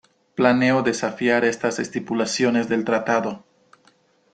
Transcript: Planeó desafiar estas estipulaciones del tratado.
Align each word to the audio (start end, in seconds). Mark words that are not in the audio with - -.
Planeó 0.33 0.81
desafiar 0.81 1.45
estas 1.45 1.77
estipulaciones 1.77 2.67
del 2.67 2.85
tratado. 2.85 3.43